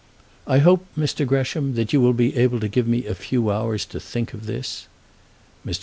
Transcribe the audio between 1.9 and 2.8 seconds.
you will be able to